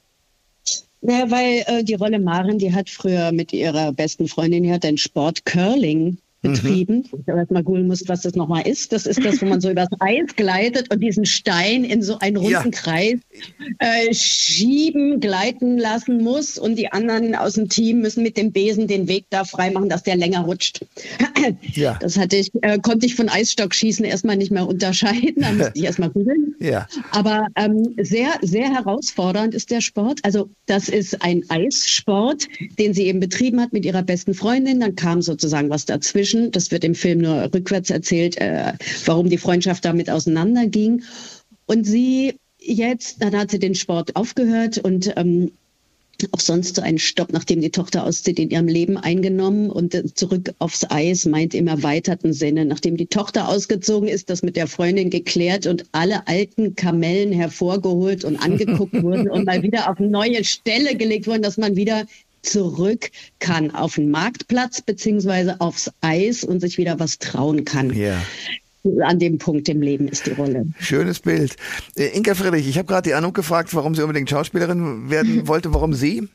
Ja, 1.02 1.30
weil 1.30 1.64
äh, 1.68 1.84
die 1.84 1.96
Rolle 1.96 2.20
Maren, 2.20 2.58
die 2.58 2.74
hat 2.74 2.90
früher 2.90 3.32
mit 3.32 3.54
ihrer 3.54 3.92
besten 3.92 4.28
Freundin, 4.28 4.64
die 4.64 4.72
hat 4.72 4.84
den 4.84 4.98
Sport 4.98 5.46
Curling 5.46 6.18
betrieben. 6.42 7.06
Mhm. 7.12 7.19
Ich 7.21 7.28
erstmal 7.28 7.64
googeln 7.64 7.88
muss, 7.88 8.07
was 8.07 8.21
das 8.21 8.35
nochmal 8.35 8.68
ist. 8.68 8.92
Das 8.94 9.06
ist 9.06 9.23
das, 9.23 9.42
wo 9.42 9.45
man 9.45 9.62
so 9.62 9.69
übers 9.69 9.90
Eis 10.00 10.35
gleitet 10.35 10.94
und 10.94 11.00
diesen 11.00 11.26
Stein 11.26 11.83
in 11.83 12.02
so 12.02 12.19
einen 12.19 12.38
runden 12.38 12.52
ja. 12.52 12.69
Kreis 12.71 13.19
äh, 13.80 14.14
schieben, 14.14 15.19
gleiten 15.19 15.78
lassen 15.78 16.23
muss 16.23 16.57
und 16.57 16.76
die 16.76 16.92
anderen 16.92 17.35
aus 17.35 17.54
dem 17.54 17.69
Team 17.69 18.00
müssen 18.00 18.23
mit 18.23 18.38
dem 18.38 18.52
Besen 18.52 18.88
den 18.88 19.07
Weg 19.07 19.26
da 19.30 19.45
freimachen, 19.45 19.90
dass 19.90 20.04
der 20.04 20.16
länger 20.16 20.42
rutscht. 20.42 20.85
Ja. 21.73 21.97
Das 21.99 22.18
hatte 22.18 22.37
ich, 22.37 22.51
äh, 22.61 22.80
konnte 22.80 23.06
ich 23.06 23.16
von 23.16 23.30
Eisstockschießen 23.30 24.06
erstmal 24.06 24.37
nicht 24.37 24.51
mehr 24.51 24.68
unterscheiden. 24.68 25.44
Da 25.44 25.51
musste 25.51 25.73
ich 25.75 25.83
erstmal 25.85 26.09
googeln. 26.09 26.56
Ja. 26.59 26.87
Aber 27.11 27.47
ähm, 27.56 27.95
sehr, 28.01 28.30
sehr 28.42 28.73
herausfordernd 28.73 29.54
ist 29.54 29.71
der 29.71 29.81
Sport. 29.81 30.19
Also 30.23 30.49
das 30.66 30.89
ist 30.89 31.21
ein 31.21 31.44
Eissport, 31.49 32.47
den 32.80 32.94
sie 32.94 33.04
eben 33.04 33.19
betrieben 33.19 33.61
hat 33.61 33.73
mit 33.73 33.85
ihrer 33.85 34.04
besten 34.04 34.33
Freundin. 34.33 34.80
Dann 34.80 34.95
kam 34.95 35.21
sozusagen 35.21 35.69
was 35.69 35.85
dazwischen. 35.85 36.51
Das 36.51 36.71
wird 36.71 36.83
im 36.83 36.95
Film 36.95 37.19
nur 37.19 37.49
rückwärts 37.54 37.89
erzählt, 37.89 38.37
äh, 38.39 38.73
warum 39.06 39.30
die 39.30 39.37
Freundschaft 39.37 39.85
damit 39.85 40.09
auseinanderging. 40.09 41.04
Und 41.66 41.85
sie 41.85 42.35
jetzt, 42.59 43.21
dann 43.21 43.35
hat 43.37 43.51
sie 43.51 43.59
den 43.59 43.75
Sport 43.75 44.16
aufgehört 44.16 44.77
und 44.77 45.13
ähm, 45.16 45.51
auch 46.31 46.40
sonst 46.40 46.76
so 46.76 46.81
einen 46.81 47.00
Stopp, 47.00 47.31
nachdem 47.31 47.62
die 47.62 47.69
Tochter 47.69 48.04
auszieht, 48.04 48.40
in 48.40 48.50
ihrem 48.50 48.68
Leben 48.68 48.97
eingenommen 48.97 49.69
und 49.69 50.18
zurück 50.18 50.54
aufs 50.59 50.86
Eis 50.90 51.26
meint 51.26 51.54
im 51.54 51.68
erweiterten 51.68 52.33
Sinne. 52.33 52.66
Nachdem 52.66 52.97
die 52.97 53.07
Tochter 53.07 53.47
ausgezogen 53.47 54.07
ist, 54.07 54.30
das 54.30 54.44
mit 54.44 54.56
der 54.56 54.68
Freundin 54.68 55.09
geklärt 55.09 55.68
und 55.68 55.86
alle 55.92 56.28
alten 56.28 56.76
Kamellen 56.76 57.31
hervorgeholt 57.31 58.24
und 58.24 58.38
angeguckt 58.38 59.02
wurden 59.02 59.30
und 59.30 59.45
mal 59.45 59.64
wieder 59.64 59.90
auf 59.90 60.00
neue 60.00 60.44
Stelle 60.44 60.95
gelegt 60.95 61.28
wurden, 61.28 61.42
dass 61.42 61.57
man 61.57 61.76
wieder 61.76 62.06
zurück 62.42 63.12
kann 63.40 63.71
auf 63.71 63.95
den 63.95 64.09
Marktplatz 64.09 64.81
beziehungsweise 64.81 65.59
aufs 65.59 65.92
Eis 66.02 66.44
und 66.44 66.62
sich 66.62 66.78
wieder 66.78 67.00
was 67.00 67.19
trauen 67.19 67.66
kann. 67.66 67.94
Ja 67.94 68.21
an 69.02 69.19
dem 69.19 69.38
Punkt 69.38 69.68
im 69.69 69.81
Leben 69.81 70.07
ist 70.07 70.26
die 70.26 70.31
Rolle. 70.31 70.68
Schönes 70.80 71.19
Bild. 71.19 71.56
Äh, 71.98 72.16
Inka 72.16 72.36
Friedrich, 72.36 72.68
ich 72.68 72.78
habe 72.78 72.88
gerade 72.88 73.10
die 73.10 73.14
Anouk 73.14 73.34
gefragt, 73.34 73.74
warum 73.74 73.96
sie 73.96 74.02
unbedingt 74.02 74.30
Schauspielerin 74.30 75.10
werden 75.10 75.48
wollte. 75.48 75.74
Warum 75.74 75.94
sie? 75.94 76.28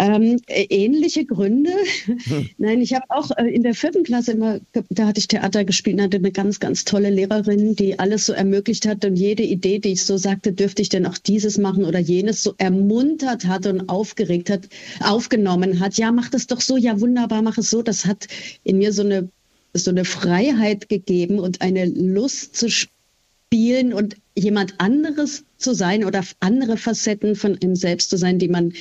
Ähm, 0.00 0.40
ähnliche 0.48 1.26
Gründe. 1.26 1.72
Hm. 2.06 2.48
Nein, 2.58 2.80
ich 2.80 2.94
habe 2.94 3.04
auch 3.10 3.30
äh, 3.36 3.44
in 3.50 3.62
der 3.62 3.74
vierten 3.74 4.02
Klasse 4.02 4.32
immer, 4.32 4.58
da 4.88 5.06
hatte 5.06 5.20
ich 5.20 5.28
Theater 5.28 5.66
gespielt 5.66 5.96
und 5.96 6.02
hatte 6.02 6.16
eine 6.16 6.32
ganz, 6.32 6.58
ganz 6.58 6.86
tolle 6.86 7.10
Lehrerin, 7.10 7.76
die 7.76 7.98
alles 7.98 8.24
so 8.24 8.32
ermöglicht 8.32 8.88
hat 8.88 9.04
und 9.04 9.16
jede 9.16 9.42
Idee, 9.42 9.78
die 9.78 9.92
ich 9.92 10.06
so 10.06 10.16
sagte, 10.16 10.54
dürfte 10.54 10.80
ich 10.80 10.88
denn 10.88 11.04
auch 11.04 11.18
dieses 11.18 11.58
machen 11.58 11.84
oder 11.84 11.98
jenes, 11.98 12.42
so 12.42 12.54
ermuntert 12.56 13.44
hat 13.44 13.66
und 13.66 13.90
aufgeregt 13.90 14.48
hat, 14.48 14.70
aufgenommen 15.00 15.80
hat. 15.80 15.98
Ja, 15.98 16.12
mach 16.12 16.30
das 16.30 16.46
doch 16.46 16.62
so, 16.62 16.78
ja 16.78 16.98
wunderbar, 16.98 17.42
mach 17.42 17.58
es 17.58 17.68
so. 17.68 17.82
Das 17.82 18.06
hat 18.06 18.26
in 18.64 18.78
mir 18.78 18.94
so 18.94 19.02
eine, 19.02 19.28
so 19.74 19.90
eine 19.90 20.04
Freiheit 20.04 20.88
gegeben 20.88 21.38
und 21.38 21.60
eine 21.60 21.86
Lust 21.86 22.56
zu 22.56 22.68
spielen 22.70 23.92
und 23.92 24.16
jemand 24.36 24.74
anderes 24.78 25.44
zu 25.58 25.74
sein 25.74 26.04
oder 26.04 26.22
andere 26.40 26.76
Facetten 26.76 27.36
von 27.36 27.58
ihm 27.60 27.76
selbst 27.76 28.10
zu 28.10 28.16
sein, 28.16 28.38
die 28.38 28.48
man 28.48 28.72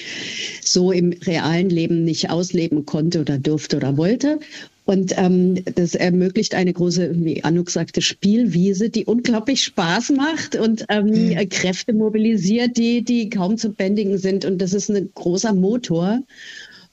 so 0.63 0.91
im 0.91 1.11
realen 1.11 1.69
Leben 1.69 2.03
nicht 2.03 2.29
ausleben 2.29 2.85
konnte 2.85 3.21
oder 3.21 3.37
durfte 3.37 3.77
oder 3.77 3.97
wollte. 3.97 4.39
Und 4.85 5.13
ähm, 5.17 5.63
das 5.75 5.93
ermöglicht 5.93 6.55
eine 6.55 6.73
große, 6.73 7.11
wie 7.23 7.43
Anuk 7.43 7.69
sagte, 7.69 8.01
Spielwiese, 8.01 8.89
die 8.89 9.05
unglaublich 9.05 9.63
Spaß 9.63 10.09
macht 10.11 10.55
und 10.55 10.85
ähm, 10.89 11.05
mhm. 11.05 11.49
Kräfte 11.49 11.93
mobilisiert, 11.93 12.75
die, 12.75 13.03
die 13.03 13.29
kaum 13.29 13.57
zu 13.57 13.69
bändigen 13.69 14.17
sind. 14.17 14.45
Und 14.45 14.59
das 14.59 14.73
ist 14.73 14.89
ein 14.89 15.11
großer 15.13 15.53
Motor. 15.53 16.23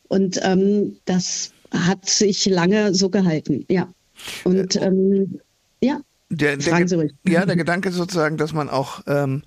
Und 0.08 0.38
ähm, 0.42 0.96
das 1.06 1.52
hat 1.72 2.08
sich 2.08 2.46
lange 2.46 2.94
so 2.94 3.08
gehalten, 3.10 3.64
ja. 3.70 3.92
Und 4.44 4.76
äh, 4.76 4.86
ähm, 4.86 5.40
ja. 5.80 6.00
Der, 6.28 6.56
der, 6.56 7.08
ja, 7.24 7.46
der 7.46 7.56
Gedanke 7.56 7.92
sozusagen, 7.92 8.36
dass 8.36 8.52
man 8.52 8.68
auch, 8.68 9.02
ähm, 9.06 9.42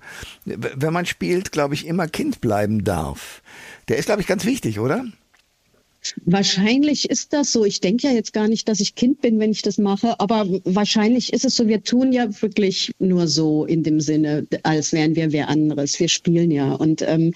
wenn 0.46 0.92
man 0.94 1.04
spielt, 1.04 1.52
glaube 1.52 1.74
ich, 1.74 1.86
immer 1.86 2.08
Kind 2.08 2.40
bleiben 2.40 2.84
darf. 2.84 3.42
Der 3.88 3.98
ist, 3.98 4.06
glaube 4.06 4.22
ich, 4.22 4.26
ganz 4.26 4.46
wichtig, 4.46 4.80
oder? 4.80 5.04
Wahrscheinlich 6.24 7.10
ist 7.10 7.34
das 7.34 7.52
so. 7.52 7.66
Ich 7.66 7.80
denke 7.80 8.06
ja 8.06 8.14
jetzt 8.14 8.32
gar 8.32 8.48
nicht, 8.48 8.68
dass 8.68 8.80
ich 8.80 8.94
Kind 8.94 9.20
bin, 9.20 9.38
wenn 9.38 9.50
ich 9.50 9.60
das 9.60 9.76
mache, 9.76 10.18
aber 10.18 10.46
wahrscheinlich 10.64 11.32
ist 11.34 11.44
es 11.44 11.56
so. 11.56 11.68
Wir 11.68 11.84
tun 11.84 12.12
ja 12.12 12.26
wirklich 12.40 12.92
nur 12.98 13.28
so 13.28 13.66
in 13.66 13.82
dem 13.82 14.00
Sinne, 14.00 14.46
als 14.62 14.92
wären 14.92 15.14
wir 15.14 15.32
wer 15.32 15.48
anderes. 15.48 16.00
Wir 16.00 16.08
spielen 16.08 16.50
ja. 16.50 16.72
Und 16.72 17.02
ähm, 17.02 17.34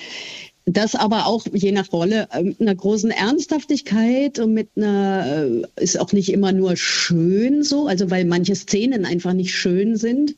das 0.66 0.94
aber 0.94 1.26
auch 1.26 1.46
je 1.52 1.72
nach 1.72 1.92
Rolle 1.92 2.28
äh, 2.32 2.54
einer 2.58 2.74
großen 2.74 3.10
Ernsthaftigkeit 3.10 4.38
und 4.38 4.54
mit 4.54 4.70
einer, 4.76 5.46
äh, 5.76 5.82
ist 5.82 6.00
auch 6.00 6.12
nicht 6.12 6.32
immer 6.32 6.52
nur 6.52 6.76
schön 6.76 7.62
so, 7.62 7.86
also 7.86 8.10
weil 8.10 8.24
manche 8.24 8.54
Szenen 8.54 9.04
einfach 9.04 9.34
nicht 9.34 9.54
schön 9.54 9.96
sind. 9.96 10.36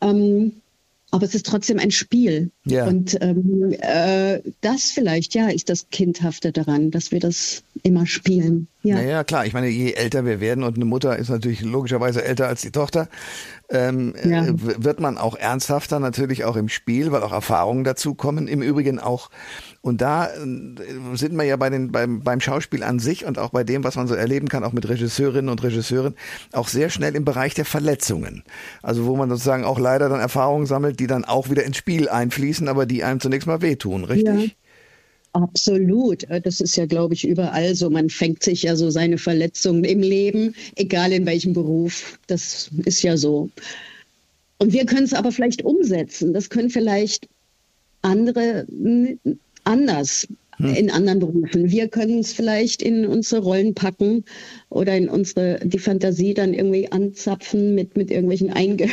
Ähm, 0.00 0.52
aber 1.10 1.24
es 1.24 1.34
ist 1.34 1.46
trotzdem 1.46 1.78
ein 1.78 1.90
Spiel. 1.90 2.50
Ja. 2.66 2.86
Und 2.86 3.16
ähm, 3.20 3.74
äh, 3.80 4.40
das 4.60 4.90
vielleicht, 4.90 5.34
ja, 5.34 5.48
ist 5.48 5.70
das 5.70 5.88
Kindhafte 5.90 6.52
daran, 6.52 6.90
dass 6.90 7.10
wir 7.10 7.20
das 7.20 7.62
immer 7.82 8.06
spielen. 8.06 8.68
Ja. 8.88 8.96
Naja, 8.96 9.24
klar. 9.24 9.44
Ich 9.44 9.52
meine, 9.52 9.68
je 9.68 9.92
älter 9.92 10.24
wir 10.24 10.40
werden 10.40 10.64
und 10.64 10.76
eine 10.76 10.84
Mutter 10.84 11.16
ist 11.16 11.28
natürlich 11.28 11.60
logischerweise 11.62 12.24
älter 12.24 12.48
als 12.48 12.62
die 12.62 12.70
Tochter, 12.70 13.08
ähm, 13.70 14.14
ja. 14.24 14.46
Äh, 14.46 14.54
wird 14.56 15.00
man 15.00 15.18
auch 15.18 15.36
ernsthafter 15.36 16.00
natürlich 16.00 16.44
auch 16.44 16.56
im 16.56 16.68
Spiel, 16.68 17.12
weil 17.12 17.22
auch 17.22 17.32
Erfahrungen 17.32 17.84
dazukommen. 17.84 18.48
Im 18.48 18.62
Übrigen 18.62 18.98
auch 18.98 19.30
und 19.80 20.00
da 20.00 20.26
äh, 20.26 20.36
sind 21.14 21.34
wir 21.36 21.44
ja 21.44 21.56
bei 21.56 21.70
den, 21.70 21.92
beim, 21.92 22.20
beim 22.20 22.40
Schauspiel 22.40 22.82
an 22.82 22.98
sich 22.98 23.24
und 23.24 23.38
auch 23.38 23.50
bei 23.50 23.64
dem, 23.64 23.84
was 23.84 23.96
man 23.96 24.08
so 24.08 24.14
erleben 24.14 24.48
kann, 24.48 24.64
auch 24.64 24.72
mit 24.72 24.88
Regisseurinnen 24.88 25.48
und 25.48 25.62
Regisseuren, 25.62 26.14
auch 26.52 26.68
sehr 26.68 26.90
schnell 26.90 27.14
im 27.14 27.24
Bereich 27.24 27.54
der 27.54 27.64
Verletzungen. 27.64 28.42
Also 28.82 29.06
wo 29.06 29.16
man 29.16 29.28
sozusagen 29.28 29.64
auch 29.64 29.78
leider 29.78 30.08
dann 30.08 30.20
Erfahrungen 30.20 30.66
sammelt, 30.66 30.98
die 31.00 31.06
dann 31.06 31.24
auch 31.24 31.50
wieder 31.50 31.64
ins 31.64 31.76
Spiel 31.76 32.08
einfließen, 32.08 32.68
aber 32.68 32.86
die 32.86 33.04
einem 33.04 33.20
zunächst 33.20 33.46
mal 33.46 33.62
wehtun, 33.62 34.04
richtig? 34.04 34.44
Ja. 34.46 34.67
Absolut. 35.32 36.24
Äh, 36.24 36.40
das 36.40 36.60
ist 36.60 36.76
ja, 36.76 36.86
glaube 36.86 37.14
ich, 37.14 37.26
überall 37.26 37.74
so. 37.74 37.90
Man 37.90 38.10
fängt 38.10 38.42
sich 38.42 38.62
ja 38.62 38.76
so 38.76 38.90
seine 38.90 39.18
Verletzungen 39.18 39.84
im 39.84 40.00
Leben, 40.00 40.54
egal 40.76 41.12
in 41.12 41.26
welchem 41.26 41.52
Beruf. 41.52 42.18
Das 42.26 42.70
ist 42.84 43.02
ja 43.02 43.16
so. 43.16 43.50
Und 44.58 44.72
wir 44.72 44.86
können 44.86 45.04
es 45.04 45.14
aber 45.14 45.32
vielleicht 45.32 45.62
umsetzen. 45.62 46.32
Das 46.32 46.50
können 46.50 46.70
vielleicht 46.70 47.28
andere 48.02 48.66
anders 49.64 50.26
hm. 50.56 50.74
in 50.74 50.90
anderen 50.90 51.20
Berufen. 51.20 51.70
Wir 51.70 51.88
können 51.88 52.20
es 52.20 52.32
vielleicht 52.32 52.82
in 52.82 53.06
unsere 53.06 53.42
Rollen 53.42 53.74
packen 53.74 54.24
oder 54.70 54.96
in 54.96 55.08
unsere, 55.08 55.60
die 55.64 55.78
Fantasie 55.78 56.34
dann 56.34 56.54
irgendwie 56.54 56.90
anzapfen 56.90 57.74
mit, 57.74 57.96
mit 57.96 58.10
irgendwelchen 58.10 58.50
einge, 58.50 58.88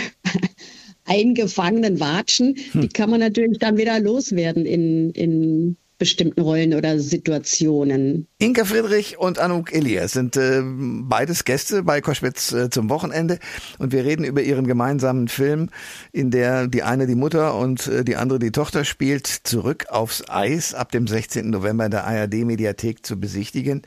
eingefangenen 1.05 1.99
Watschen. 1.99 2.55
Hm. 2.71 2.81
Die 2.81 2.89
kann 2.89 3.09
man 3.09 3.19
natürlich 3.19 3.59
dann 3.59 3.77
wieder 3.77 3.99
loswerden 3.99 4.65
in, 4.65 5.11
in 5.11 5.77
bestimmten 5.97 6.41
Rollen 6.41 6.73
oder 6.73 6.99
Situationen. 6.99 8.27
Inka 8.37 8.65
Friedrich 8.65 9.17
und 9.17 9.39
Anouk 9.39 9.73
Elias 9.73 10.11
sind 10.13 10.35
äh, 10.35 10.61
beides 10.63 11.45
Gäste 11.45 11.83
bei 11.83 12.01
Koschwitz 12.01 12.51
äh, 12.51 12.69
zum 12.69 12.89
Wochenende 12.89 13.39
und 13.77 13.91
wir 13.93 14.03
reden 14.03 14.25
über 14.25 14.41
ihren 14.41 14.67
gemeinsamen 14.67 15.27
Film, 15.27 15.69
in 16.11 16.31
der 16.31 16.67
die 16.67 16.83
eine 16.83 17.07
die 17.07 17.15
Mutter 17.15 17.55
und 17.55 17.87
äh, 17.87 18.03
die 18.03 18.17
andere 18.17 18.39
die 18.39 18.51
Tochter 18.51 18.83
spielt, 18.83 19.27
zurück 19.27 19.85
aufs 19.89 20.23
Eis 20.27 20.73
ab 20.73 20.91
dem 20.91 21.07
16. 21.07 21.49
November 21.49 21.85
in 21.85 21.91
der 21.91 22.05
ARD-Mediathek 22.05 23.05
zu 23.05 23.19
besichtigen. 23.19 23.83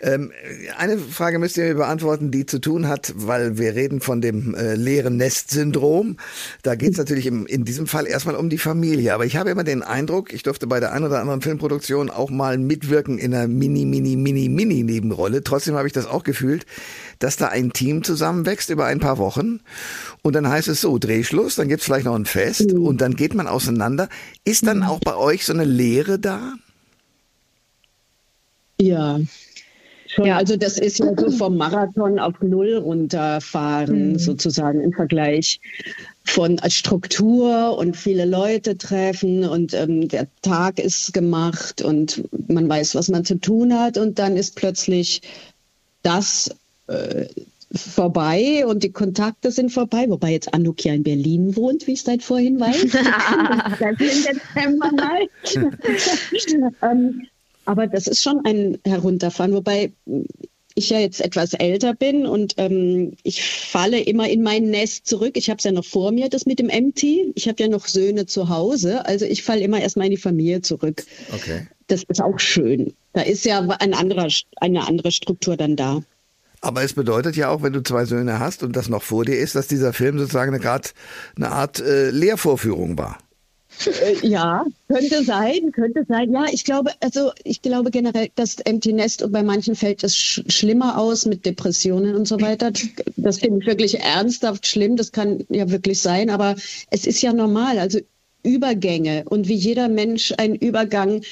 Ähm, 0.00 0.32
eine 0.78 0.98
Frage 0.98 1.38
müsst 1.38 1.56
ihr 1.56 1.64
mir 1.64 1.74
beantworten, 1.74 2.30
die 2.30 2.46
zu 2.46 2.58
tun 2.58 2.88
hat, 2.88 3.12
weil 3.16 3.58
wir 3.58 3.74
reden 3.74 4.00
von 4.00 4.20
dem 4.20 4.54
äh, 4.54 4.74
leeren 4.74 5.16
Nest-Syndrom. 5.16 6.16
Da 6.62 6.74
geht 6.74 6.92
es 6.92 6.98
natürlich 6.98 7.26
im, 7.26 7.46
in 7.46 7.64
diesem 7.64 7.86
Fall 7.86 8.06
erstmal 8.06 8.36
um 8.36 8.48
die 8.48 8.58
Familie, 8.58 9.12
aber 9.14 9.26
ich 9.26 9.36
habe 9.36 9.50
immer 9.50 9.64
den 9.64 9.82
Eindruck, 9.82 10.32
ich 10.32 10.42
durfte 10.42 10.66
bei 10.66 10.80
der 10.80 10.92
einen 10.92 11.04
oder 11.04 11.20
anderen 11.20 11.40
Filmproduktion 11.50 12.10
auch 12.10 12.30
mal 12.30 12.58
mitwirken 12.58 13.18
in 13.18 13.34
einer 13.34 13.48
mini 13.48 13.84
mini, 13.84 14.14
mini, 14.14 14.48
mini 14.48 14.84
Nebenrolle. 14.84 15.42
Trotzdem 15.42 15.74
habe 15.74 15.88
ich 15.88 15.92
das 15.92 16.06
auch 16.06 16.22
gefühlt, 16.22 16.64
dass 17.18 17.36
da 17.36 17.48
ein 17.48 17.72
Team 17.72 18.04
zusammenwächst 18.04 18.70
über 18.70 18.86
ein 18.86 19.00
paar 19.00 19.18
Wochen. 19.18 19.60
Und 20.22 20.34
dann 20.36 20.48
heißt 20.48 20.68
es 20.68 20.80
so, 20.80 20.98
Drehschluss, 20.98 21.56
dann 21.56 21.68
gibt 21.68 21.80
es 21.80 21.86
vielleicht 21.86 22.06
noch 22.06 22.14
ein 22.14 22.24
Fest 22.24 22.72
mhm. 22.72 22.86
und 22.86 23.00
dann 23.00 23.16
geht 23.16 23.34
man 23.34 23.48
auseinander. 23.48 24.08
Ist 24.44 24.64
dann 24.64 24.78
mhm. 24.78 24.84
auch 24.84 25.00
bei 25.00 25.16
euch 25.16 25.44
so 25.44 25.52
eine 25.52 25.64
Lehre 25.64 26.20
da? 26.20 26.54
Ja, 28.80 29.18
ja. 30.18 30.36
Also 30.36 30.56
das 30.56 30.78
ist 30.78 30.98
ja 30.98 31.12
so 31.16 31.30
vom 31.30 31.56
Marathon 31.56 32.18
auf 32.18 32.40
Null 32.40 32.76
runterfahren, 32.76 34.12
mhm. 34.12 34.18
sozusagen 34.18 34.80
im 34.80 34.92
Vergleich 34.92 35.60
von 36.24 36.60
Struktur 36.68 37.76
und 37.76 37.96
viele 37.96 38.24
Leute 38.24 38.76
treffen 38.76 39.44
und 39.44 39.74
ähm, 39.74 40.08
der 40.08 40.26
Tag 40.42 40.78
ist 40.78 41.12
gemacht 41.12 41.82
und 41.82 42.22
man 42.48 42.68
weiß, 42.68 42.94
was 42.94 43.08
man 43.08 43.24
zu 43.24 43.36
tun 43.36 43.78
hat 43.78 43.98
und 43.98 44.18
dann 44.18 44.36
ist 44.36 44.56
plötzlich 44.56 45.22
das 46.02 46.54
äh, 46.86 47.26
vorbei 47.72 48.64
und 48.66 48.82
die 48.82 48.92
Kontakte 48.92 49.50
sind 49.50 49.70
vorbei, 49.70 50.06
wobei 50.08 50.32
jetzt 50.32 50.52
Anuk 50.52 50.84
ja 50.84 50.92
in 50.92 51.02
Berlin 51.02 51.56
wohnt, 51.56 51.86
wie 51.86 51.92
ich 51.92 52.02
seit 52.02 52.22
vorhin 52.22 52.58
weiß. 52.58 52.82
ähm, 56.82 57.26
aber 57.64 57.86
das 57.86 58.06
ist 58.06 58.22
schon 58.22 58.40
ein 58.44 58.78
Herunterfahren, 58.84 59.52
wobei 59.52 59.92
ich 60.74 60.90
ja 60.90 60.98
jetzt 60.98 61.20
etwas 61.20 61.52
älter 61.54 61.94
bin 61.94 62.26
und 62.26 62.54
ähm, 62.56 63.12
ich 63.22 63.42
falle 63.42 64.00
immer 64.00 64.28
in 64.28 64.42
mein 64.42 64.70
Nest 64.70 65.06
zurück. 65.06 65.32
Ich 65.34 65.50
habe 65.50 65.58
es 65.58 65.64
ja 65.64 65.72
noch 65.72 65.84
vor 65.84 66.12
mir, 66.12 66.28
das 66.28 66.46
mit 66.46 66.58
dem 66.58 66.66
MT. 66.66 67.02
Ich 67.34 67.48
habe 67.48 67.62
ja 67.62 67.68
noch 67.68 67.86
Söhne 67.86 68.26
zu 68.26 68.48
Hause, 68.48 69.04
also 69.06 69.24
ich 69.24 69.42
falle 69.42 69.62
immer 69.62 69.80
erstmal 69.80 70.06
in 70.06 70.12
die 70.12 70.16
Familie 70.16 70.62
zurück. 70.62 71.04
Okay. 71.34 71.66
Das 71.88 72.04
ist 72.04 72.22
auch 72.22 72.38
schön. 72.38 72.92
Da 73.12 73.22
ist 73.22 73.44
ja 73.44 73.60
ein 73.60 73.94
anderer, 73.94 74.28
eine 74.56 74.86
andere 74.86 75.10
Struktur 75.10 75.56
dann 75.56 75.76
da. 75.76 76.02
Aber 76.60 76.82
es 76.82 76.92
bedeutet 76.92 77.36
ja 77.36 77.48
auch, 77.48 77.62
wenn 77.62 77.72
du 77.72 77.82
zwei 77.82 78.04
Söhne 78.04 78.38
hast 78.38 78.62
und 78.62 78.76
das 78.76 78.88
noch 78.88 79.02
vor 79.02 79.24
dir 79.24 79.38
ist, 79.38 79.54
dass 79.54 79.66
dieser 79.66 79.92
Film 79.92 80.18
sozusagen 80.18 80.52
eine, 80.54 80.62
Grad, 80.62 80.94
eine 81.36 81.50
Art 81.50 81.80
äh, 81.80 82.10
Lehrvorführung 82.10 82.98
war. 82.98 83.18
Äh, 83.86 84.26
ja, 84.26 84.64
könnte 84.88 85.24
sein, 85.24 85.72
könnte 85.72 86.04
sein. 86.08 86.32
Ja, 86.32 86.44
ich 86.50 86.64
glaube, 86.64 86.92
also 87.00 87.32
ich 87.44 87.62
glaube 87.62 87.90
generell, 87.90 88.28
das 88.34 88.56
Empty 88.60 88.92
Nest 88.92 89.22
und 89.22 89.32
bei 89.32 89.42
manchen 89.42 89.74
fällt 89.74 90.04
es 90.04 90.16
sch 90.16 90.42
schlimmer 90.48 90.98
aus 90.98 91.26
mit 91.26 91.46
Depressionen 91.46 92.14
und 92.14 92.26
so 92.26 92.40
weiter. 92.40 92.72
Das 93.16 93.38
finde 93.38 93.60
ich 93.60 93.66
wirklich 93.66 94.00
ernsthaft 94.00 94.66
schlimm. 94.66 94.96
Das 94.96 95.12
kann 95.12 95.44
ja 95.48 95.70
wirklich 95.70 96.00
sein, 96.00 96.30
aber 96.30 96.56
es 96.90 97.06
ist 97.06 97.22
ja 97.22 97.32
normal. 97.32 97.78
Also 97.78 98.00
Übergänge 98.42 99.24
und 99.28 99.48
wie 99.48 99.54
jeder 99.54 99.88
Mensch 99.88 100.32
einen 100.36 100.54
Übergang 100.54 101.22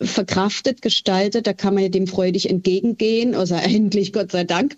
verkraftet, 0.00 0.82
gestaltet, 0.82 1.46
da 1.46 1.52
kann 1.52 1.74
man 1.74 1.82
ja 1.82 1.88
dem 1.88 2.06
freudig 2.06 2.48
entgegengehen, 2.48 3.34
also 3.34 3.54
endlich 3.62 4.12
Gott 4.12 4.32
sei 4.32 4.44
Dank, 4.44 4.76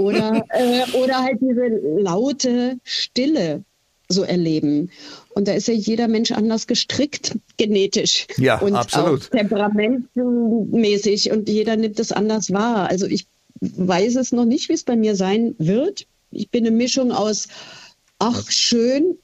oder, 0.00 0.44
äh, 0.50 0.96
oder 0.96 1.22
halt 1.22 1.40
diese 1.40 1.66
laute 1.98 2.78
Stille 2.84 3.64
so 4.08 4.22
erleben. 4.22 4.90
Und 5.34 5.48
da 5.48 5.52
ist 5.52 5.68
ja 5.68 5.74
jeder 5.74 6.08
Mensch 6.08 6.32
anders 6.32 6.66
gestrickt, 6.66 7.36
genetisch. 7.56 8.26
Ja, 8.36 8.60
und 8.60 8.74
absolut. 8.74 9.24
Auch 9.24 9.28
temperamentmäßig 9.28 11.30
und 11.30 11.48
jeder 11.48 11.76
nimmt 11.76 12.00
es 12.00 12.12
anders 12.12 12.52
wahr. 12.52 12.88
Also 12.88 13.06
ich 13.06 13.26
weiß 13.60 14.16
es 14.16 14.32
noch 14.32 14.44
nicht, 14.44 14.68
wie 14.68 14.74
es 14.74 14.84
bei 14.84 14.96
mir 14.96 15.16
sein 15.16 15.54
wird. 15.58 16.06
Ich 16.30 16.50
bin 16.50 16.66
eine 16.66 16.74
Mischung 16.74 17.12
aus, 17.12 17.48
ach 18.18 18.50
schön, 18.50 19.16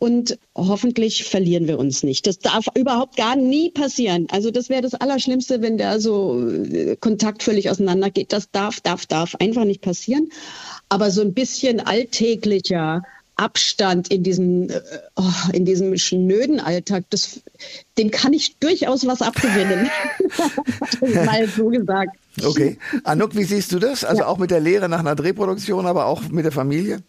und 0.00 0.38
hoffentlich 0.56 1.24
verlieren 1.24 1.68
wir 1.68 1.78
uns 1.78 2.02
nicht. 2.02 2.26
Das 2.26 2.38
darf 2.38 2.66
überhaupt 2.74 3.16
gar 3.16 3.36
nie 3.36 3.70
passieren. 3.70 4.26
Also 4.30 4.50
das 4.50 4.70
wäre 4.70 4.80
das 4.80 4.94
Allerschlimmste, 4.94 5.60
wenn 5.60 5.76
der 5.76 6.00
so 6.00 6.50
äh, 6.50 6.96
Kontakt 6.96 7.42
völlig 7.42 7.68
auseinandergeht. 7.68 8.32
Das 8.32 8.50
darf, 8.50 8.80
darf, 8.80 9.04
darf 9.04 9.34
einfach 9.34 9.64
nicht 9.64 9.82
passieren. 9.82 10.30
Aber 10.88 11.10
so 11.10 11.20
ein 11.20 11.34
bisschen 11.34 11.80
alltäglicher 11.80 13.02
Abstand 13.40 14.08
in 14.08 14.22
diesem, 14.22 14.68
äh, 14.68 14.80
oh, 15.16 15.32
in 15.52 15.64
diesem 15.64 15.96
schnöden 15.96 16.60
Alltag, 16.60 17.04
das, 17.10 17.40
dem 17.96 18.10
kann 18.10 18.32
ich 18.34 18.56
durchaus 18.58 19.06
was 19.06 19.22
abgewinnen. 19.22 19.90
Mal 21.24 21.48
so 21.48 21.68
gesagt. 21.68 22.16
Okay. 22.44 22.78
Anouk, 23.04 23.34
wie 23.34 23.44
siehst 23.44 23.72
du 23.72 23.78
das? 23.78 24.04
Also 24.04 24.22
ja. 24.22 24.28
auch 24.28 24.38
mit 24.38 24.50
der 24.50 24.60
Lehre 24.60 24.88
nach 24.88 25.00
einer 25.00 25.14
Drehproduktion, 25.14 25.86
aber 25.86 26.06
auch 26.06 26.22
mit 26.28 26.44
der 26.44 26.52
Familie? 26.52 27.02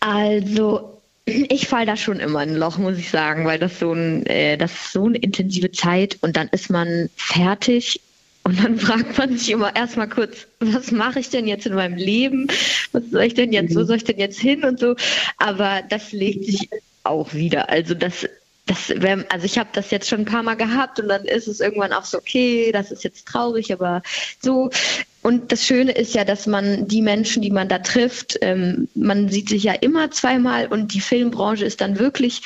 Also 0.00 1.00
ich 1.24 1.66
fall 1.66 1.86
da 1.86 1.96
schon 1.96 2.20
immer 2.20 2.42
in 2.42 2.50
ein 2.50 2.56
Loch, 2.56 2.78
muss 2.78 2.98
ich 2.98 3.10
sagen, 3.10 3.44
weil 3.46 3.58
das 3.58 3.78
so 3.78 3.92
ein, 3.92 4.24
äh, 4.26 4.56
das 4.56 4.72
ist 4.72 4.92
so 4.92 5.06
eine 5.06 5.18
intensive 5.18 5.72
Zeit 5.72 6.18
und 6.20 6.36
dann 6.36 6.48
ist 6.48 6.70
man 6.70 7.10
fertig 7.16 8.00
und 8.46 8.62
dann 8.62 8.78
fragt 8.78 9.18
man 9.18 9.36
sich 9.36 9.50
immer 9.50 9.74
erstmal 9.74 10.08
kurz, 10.08 10.46
was 10.60 10.92
mache 10.92 11.18
ich 11.18 11.30
denn 11.30 11.48
jetzt 11.48 11.66
in 11.66 11.74
meinem 11.74 11.96
Leben? 11.96 12.46
Was 12.92 13.02
soll 13.10 13.24
ich 13.24 13.34
denn 13.34 13.52
jetzt, 13.52 13.74
wo 13.74 13.82
soll 13.82 13.96
ich 13.96 14.04
denn 14.04 14.20
jetzt 14.20 14.38
hin 14.38 14.62
und 14.62 14.78
so? 14.78 14.94
Aber 15.38 15.82
das 15.90 16.12
legt 16.12 16.44
sich 16.44 16.70
auch 17.02 17.34
wieder. 17.34 17.68
Also 17.70 17.94
das 17.94 18.24
das 18.66 18.92
also 19.30 19.44
ich 19.44 19.58
habe 19.58 19.68
das 19.72 19.90
jetzt 19.90 20.08
schon 20.08 20.20
ein 20.20 20.24
paar 20.24 20.44
Mal 20.44 20.54
gehabt 20.54 21.00
und 21.00 21.08
dann 21.08 21.24
ist 21.24 21.48
es 21.48 21.58
irgendwann 21.58 21.92
auch 21.92 22.04
so, 22.04 22.18
okay, 22.18 22.70
das 22.72 22.92
ist 22.92 23.02
jetzt 23.02 23.26
traurig, 23.26 23.72
aber 23.72 24.02
so. 24.40 24.70
Und 25.26 25.50
das 25.50 25.66
Schöne 25.66 25.90
ist 25.90 26.14
ja, 26.14 26.24
dass 26.24 26.46
man 26.46 26.86
die 26.86 27.02
Menschen, 27.02 27.42
die 27.42 27.50
man 27.50 27.68
da 27.68 27.80
trifft, 27.80 28.38
ähm, 28.42 28.86
man 28.94 29.28
sieht 29.28 29.48
sich 29.48 29.64
ja 29.64 29.72
immer 29.72 30.12
zweimal 30.12 30.68
und 30.68 30.94
die 30.94 31.00
Filmbranche 31.00 31.64
ist 31.64 31.80
dann 31.80 31.98
wirklich 31.98 32.42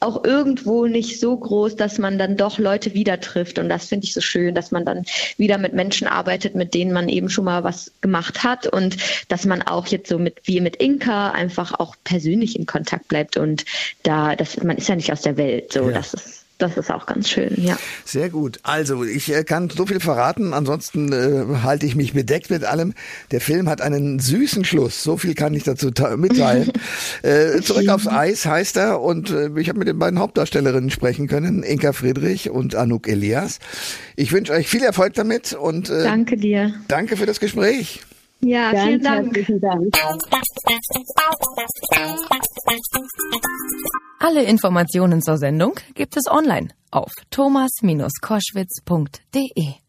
auch 0.00 0.24
irgendwo 0.24 0.86
nicht 0.86 1.20
so 1.20 1.36
groß, 1.36 1.76
dass 1.76 1.98
man 1.98 2.16
dann 2.16 2.38
doch 2.38 2.58
Leute 2.58 2.94
wieder 2.94 3.20
trifft. 3.20 3.58
Und 3.58 3.68
das 3.68 3.84
finde 3.84 4.06
ich 4.06 4.14
so 4.14 4.22
schön, 4.22 4.54
dass 4.54 4.70
man 4.70 4.86
dann 4.86 5.04
wieder 5.36 5.58
mit 5.58 5.74
Menschen 5.74 6.06
arbeitet, 6.06 6.54
mit 6.54 6.72
denen 6.72 6.94
man 6.94 7.10
eben 7.10 7.28
schon 7.28 7.44
mal 7.44 7.64
was 7.64 7.92
gemacht 8.00 8.42
hat 8.42 8.66
und 8.66 8.96
dass 9.28 9.44
man 9.44 9.60
auch 9.60 9.88
jetzt 9.88 10.08
so 10.08 10.18
mit 10.18 10.40
wie 10.44 10.62
mit 10.62 10.76
Inka 10.76 11.32
einfach 11.32 11.78
auch 11.78 11.96
persönlich 12.02 12.58
in 12.58 12.64
Kontakt 12.64 13.08
bleibt 13.08 13.36
und 13.36 13.66
da, 14.04 14.36
das, 14.36 14.56
man 14.62 14.78
ist 14.78 14.88
ja 14.88 14.96
nicht 14.96 15.12
aus 15.12 15.20
der 15.20 15.36
Welt. 15.36 15.74
So, 15.74 15.90
ja. 15.90 15.92
das 15.92 16.14
ist 16.14 16.41
das 16.62 16.76
ist 16.76 16.90
auch 16.90 17.06
ganz 17.06 17.28
schön, 17.28 17.54
ja. 17.56 17.76
Sehr 18.04 18.30
gut. 18.30 18.60
Also 18.62 19.04
ich 19.04 19.32
äh, 19.34 19.44
kann 19.44 19.68
so 19.68 19.86
viel 19.86 20.00
verraten, 20.00 20.54
ansonsten 20.54 21.12
äh, 21.12 21.62
halte 21.62 21.86
ich 21.86 21.96
mich 21.96 22.12
bedeckt 22.12 22.50
mit 22.50 22.64
allem. 22.64 22.94
Der 23.30 23.40
Film 23.40 23.68
hat 23.68 23.80
einen 23.80 24.20
süßen 24.20 24.64
Schluss, 24.64 25.02
so 25.02 25.16
viel 25.16 25.34
kann 25.34 25.54
ich 25.54 25.64
dazu 25.64 25.90
mitteilen. 26.16 26.72
äh, 27.22 27.60
zurück 27.60 27.88
aufs 27.88 28.06
Eis 28.06 28.46
heißt 28.46 28.76
er 28.76 29.00
und 29.00 29.30
äh, 29.30 29.50
ich 29.58 29.68
habe 29.68 29.80
mit 29.80 29.88
den 29.88 29.98
beiden 29.98 30.18
Hauptdarstellerinnen 30.18 30.90
sprechen 30.90 31.26
können, 31.26 31.62
Inka 31.62 31.92
Friedrich 31.92 32.50
und 32.50 32.74
Anouk 32.74 33.08
Elias. 33.08 33.58
Ich 34.16 34.32
wünsche 34.32 34.52
euch 34.52 34.68
viel 34.68 34.82
Erfolg 34.82 35.14
damit 35.14 35.52
und 35.52 35.90
äh, 35.90 36.04
danke 36.04 36.36
dir. 36.36 36.74
Danke 36.88 37.16
für 37.16 37.26
das 37.26 37.40
Gespräch. 37.40 38.02
Ja, 38.44 38.72
Ganz 38.72 38.84
vielen 38.84 39.02
Dank. 39.02 39.32
Dank. 39.60 39.96
Alle 44.18 44.42
Informationen 44.44 45.22
zur 45.22 45.38
Sendung 45.38 45.78
gibt 45.94 46.16
es 46.16 46.26
online 46.28 46.70
auf 46.90 47.12
thomas-koschwitz.de. 47.30 49.81